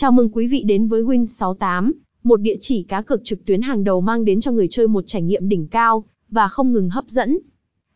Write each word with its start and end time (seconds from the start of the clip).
Chào 0.00 0.12
mừng 0.12 0.28
quý 0.32 0.46
vị 0.46 0.62
đến 0.66 0.88
với 0.88 1.02
Win68, 1.02 1.92
một 2.22 2.40
địa 2.40 2.56
chỉ 2.60 2.82
cá 2.82 3.02
cược 3.02 3.24
trực 3.24 3.44
tuyến 3.44 3.62
hàng 3.62 3.84
đầu 3.84 4.00
mang 4.00 4.24
đến 4.24 4.40
cho 4.40 4.52
người 4.52 4.68
chơi 4.68 4.88
một 4.88 5.04
trải 5.06 5.22
nghiệm 5.22 5.48
đỉnh 5.48 5.66
cao 5.66 6.04
và 6.30 6.48
không 6.48 6.72
ngừng 6.72 6.90
hấp 6.90 7.04
dẫn. 7.08 7.38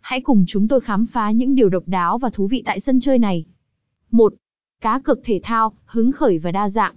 Hãy 0.01 0.21
cùng 0.21 0.45
chúng 0.47 0.69
tôi 0.69 0.81
khám 0.81 1.07
phá 1.07 1.31
những 1.31 1.55
điều 1.55 1.69
độc 1.69 1.83
đáo 1.87 2.19
và 2.19 2.31
thú 2.31 2.47
vị 2.47 2.63
tại 2.67 2.81
sân 2.81 3.01
chơi 3.01 3.19
này. 3.19 3.45
1. 4.11 4.35
Cá 4.81 4.99
cược 4.99 5.21
thể 5.25 5.41
thao, 5.43 5.73
hứng 5.85 6.13
khởi 6.13 6.39
và 6.39 6.53
đa 6.53 6.69
dạng. 6.69 6.95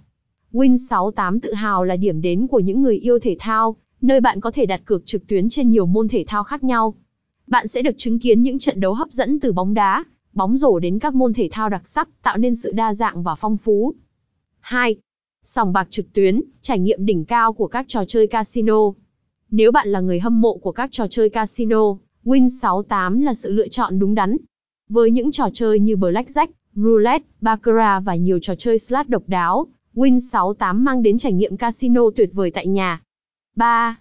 Win68 0.52 1.38
tự 1.42 1.52
hào 1.54 1.84
là 1.84 1.96
điểm 1.96 2.20
đến 2.20 2.46
của 2.46 2.60
những 2.60 2.82
người 2.82 2.96
yêu 2.96 3.18
thể 3.18 3.36
thao, 3.38 3.76
nơi 4.00 4.20
bạn 4.20 4.40
có 4.40 4.50
thể 4.50 4.66
đặt 4.66 4.80
cược 4.84 5.06
trực 5.06 5.26
tuyến 5.26 5.48
trên 5.48 5.70
nhiều 5.70 5.86
môn 5.86 6.08
thể 6.08 6.24
thao 6.26 6.44
khác 6.44 6.64
nhau. 6.64 6.94
Bạn 7.46 7.68
sẽ 7.68 7.82
được 7.82 7.94
chứng 7.96 8.18
kiến 8.18 8.42
những 8.42 8.58
trận 8.58 8.80
đấu 8.80 8.94
hấp 8.94 9.10
dẫn 9.10 9.40
từ 9.40 9.52
bóng 9.52 9.74
đá, 9.74 10.04
bóng 10.32 10.56
rổ 10.56 10.78
đến 10.78 10.98
các 10.98 11.14
môn 11.14 11.32
thể 11.34 11.48
thao 11.52 11.68
đặc 11.68 11.88
sắc, 11.88 12.22
tạo 12.22 12.36
nên 12.36 12.54
sự 12.54 12.72
đa 12.72 12.94
dạng 12.94 13.22
và 13.22 13.34
phong 13.34 13.56
phú. 13.56 13.94
2. 14.68 14.96
Sòng 15.44 15.72
bạc 15.72 15.86
trực 15.90 16.12
tuyến, 16.12 16.40
trải 16.60 16.78
nghiệm 16.78 17.06
đỉnh 17.06 17.24
cao 17.24 17.52
của 17.52 17.66
các 17.66 17.84
trò 17.88 18.04
chơi 18.04 18.26
casino. 18.26 18.74
Nếu 19.50 19.72
bạn 19.72 19.88
là 19.88 20.00
người 20.00 20.20
hâm 20.20 20.40
mộ 20.40 20.56
của 20.56 20.72
các 20.72 20.88
trò 20.92 21.06
chơi 21.10 21.30
casino, 21.30 21.82
Win68 22.24 23.22
là 23.22 23.34
sự 23.34 23.52
lựa 23.52 23.68
chọn 23.68 23.98
đúng 23.98 24.14
đắn. 24.14 24.36
Với 24.88 25.10
những 25.10 25.32
trò 25.32 25.48
chơi 25.52 25.80
như 25.80 25.96
Blackjack, 25.96 26.46
Roulette, 26.74 27.24
Baccarat 27.40 28.02
và 28.04 28.14
nhiều 28.14 28.38
trò 28.42 28.54
chơi 28.54 28.78
slot 28.78 29.08
độc 29.08 29.22
đáo, 29.26 29.66
Win68 29.94 30.74
mang 30.74 31.02
đến 31.02 31.18
trải 31.18 31.32
nghiệm 31.32 31.56
casino 31.56 32.02
tuyệt 32.16 32.30
vời 32.32 32.50
tại 32.50 32.66
nhà. 32.66 33.02
3. 33.56 33.98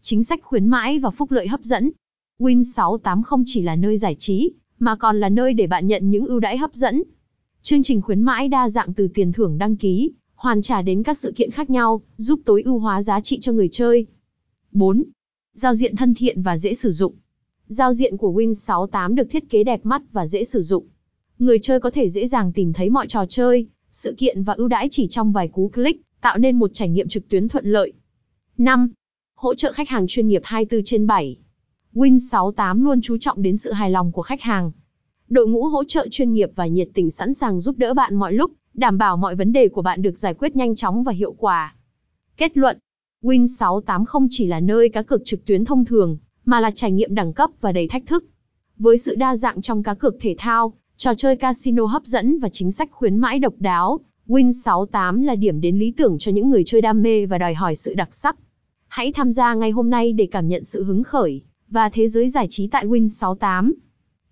Chính 0.00 0.22
sách 0.22 0.40
khuyến 0.42 0.66
mãi 0.66 0.98
và 0.98 1.10
phúc 1.10 1.30
lợi 1.30 1.48
hấp 1.48 1.60
dẫn. 1.60 1.90
Win68 2.38 3.22
không 3.22 3.42
chỉ 3.46 3.62
là 3.62 3.76
nơi 3.76 3.96
giải 3.96 4.16
trí, 4.18 4.50
mà 4.78 4.96
còn 4.96 5.20
là 5.20 5.28
nơi 5.28 5.52
để 5.52 5.66
bạn 5.66 5.86
nhận 5.86 6.10
những 6.10 6.26
ưu 6.26 6.40
đãi 6.40 6.58
hấp 6.58 6.74
dẫn. 6.74 7.02
Chương 7.68 7.82
trình 7.82 8.02
khuyến 8.02 8.22
mãi 8.22 8.48
đa 8.48 8.68
dạng 8.68 8.94
từ 8.94 9.08
tiền 9.14 9.32
thưởng 9.32 9.58
đăng 9.58 9.76
ký, 9.76 10.12
hoàn 10.34 10.62
trả 10.62 10.82
đến 10.82 11.02
các 11.02 11.18
sự 11.18 11.32
kiện 11.36 11.50
khác 11.50 11.70
nhau, 11.70 12.00
giúp 12.16 12.40
tối 12.44 12.62
ưu 12.62 12.78
hóa 12.78 13.02
giá 13.02 13.20
trị 13.20 13.38
cho 13.40 13.52
người 13.52 13.68
chơi. 13.72 14.06
4. 14.72 15.02
Giao 15.52 15.74
diện 15.74 15.96
thân 15.96 16.14
thiện 16.14 16.42
và 16.42 16.58
dễ 16.58 16.74
sử 16.74 16.90
dụng. 16.90 17.14
Giao 17.66 17.92
diện 17.92 18.16
của 18.16 18.32
Win68 18.32 19.14
được 19.14 19.30
thiết 19.30 19.50
kế 19.50 19.64
đẹp 19.64 19.86
mắt 19.86 20.02
và 20.12 20.26
dễ 20.26 20.44
sử 20.44 20.60
dụng. 20.60 20.86
Người 21.38 21.58
chơi 21.62 21.80
có 21.80 21.90
thể 21.90 22.08
dễ 22.08 22.26
dàng 22.26 22.52
tìm 22.52 22.72
thấy 22.72 22.90
mọi 22.90 23.06
trò 23.06 23.26
chơi, 23.28 23.66
sự 23.90 24.14
kiện 24.18 24.42
và 24.42 24.52
ưu 24.52 24.68
đãi 24.68 24.88
chỉ 24.90 25.06
trong 25.10 25.32
vài 25.32 25.48
cú 25.48 25.68
click, 25.68 26.02
tạo 26.20 26.38
nên 26.38 26.58
một 26.58 26.70
trải 26.74 26.88
nghiệm 26.88 27.08
trực 27.08 27.28
tuyến 27.28 27.48
thuận 27.48 27.66
lợi. 27.66 27.92
5. 28.58 28.90
Hỗ 29.34 29.54
trợ 29.54 29.72
khách 29.72 29.88
hàng 29.88 30.06
chuyên 30.06 30.28
nghiệp 30.28 30.42
24 30.44 30.84
trên 30.84 31.06
7. 31.06 31.36
Win68 31.94 32.82
luôn 32.82 33.00
chú 33.00 33.16
trọng 33.20 33.42
đến 33.42 33.56
sự 33.56 33.72
hài 33.72 33.90
lòng 33.90 34.12
của 34.12 34.22
khách 34.22 34.42
hàng. 34.42 34.72
Đội 35.28 35.46
ngũ 35.46 35.64
hỗ 35.64 35.84
trợ 35.84 36.08
chuyên 36.10 36.32
nghiệp 36.32 36.50
và 36.54 36.66
nhiệt 36.66 36.88
tình 36.94 37.10
sẵn 37.10 37.34
sàng 37.34 37.60
giúp 37.60 37.78
đỡ 37.78 37.94
bạn 37.94 38.14
mọi 38.14 38.32
lúc, 38.32 38.50
đảm 38.74 38.98
bảo 38.98 39.16
mọi 39.16 39.34
vấn 39.34 39.52
đề 39.52 39.68
của 39.68 39.82
bạn 39.82 40.02
được 40.02 40.18
giải 40.18 40.34
quyết 40.34 40.56
nhanh 40.56 40.74
chóng 40.74 41.04
và 41.04 41.12
hiệu 41.12 41.32
quả. 41.32 41.74
Kết 42.36 42.56
luận, 42.56 42.78
Win68 43.22 44.04
không 44.04 44.28
chỉ 44.30 44.46
là 44.46 44.60
nơi 44.60 44.88
cá 44.88 45.02
cược 45.02 45.24
trực 45.24 45.44
tuyến 45.44 45.64
thông 45.64 45.84
thường, 45.84 46.18
mà 46.44 46.60
là 46.60 46.70
trải 46.70 46.92
nghiệm 46.92 47.14
đẳng 47.14 47.32
cấp 47.32 47.50
và 47.60 47.72
đầy 47.72 47.88
thách 47.88 48.06
thức. 48.06 48.24
Với 48.78 48.98
sự 48.98 49.14
đa 49.14 49.36
dạng 49.36 49.60
trong 49.60 49.82
cá 49.82 49.94
cược 49.94 50.16
thể 50.20 50.34
thao, 50.38 50.72
trò 50.96 51.14
chơi 51.14 51.36
casino 51.36 51.86
hấp 51.86 52.04
dẫn 52.04 52.38
và 52.38 52.48
chính 52.48 52.72
sách 52.72 52.88
khuyến 52.92 53.16
mãi 53.16 53.38
độc 53.38 53.54
đáo, 53.58 54.00
Win68 54.28 55.24
là 55.24 55.34
điểm 55.34 55.60
đến 55.60 55.78
lý 55.78 55.90
tưởng 55.90 56.16
cho 56.18 56.32
những 56.32 56.50
người 56.50 56.62
chơi 56.66 56.80
đam 56.80 57.02
mê 57.02 57.26
và 57.26 57.38
đòi 57.38 57.54
hỏi 57.54 57.74
sự 57.74 57.94
đặc 57.94 58.14
sắc. 58.14 58.36
Hãy 58.88 59.12
tham 59.12 59.32
gia 59.32 59.54
ngay 59.54 59.70
hôm 59.70 59.90
nay 59.90 60.12
để 60.12 60.26
cảm 60.26 60.48
nhận 60.48 60.64
sự 60.64 60.84
hứng 60.84 61.02
khởi 61.02 61.42
và 61.68 61.88
thế 61.88 62.08
giới 62.08 62.28
giải 62.28 62.46
trí 62.50 62.66
tại 62.66 62.86
Win68. 62.86 63.72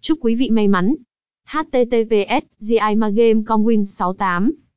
Chúc 0.07 0.19
quý 0.21 0.35
vị 0.35 0.51
may 0.51 0.69
mắn. 0.69 0.95
https 1.47 2.43
gimagame.com 2.59 3.65
win68 3.65 4.51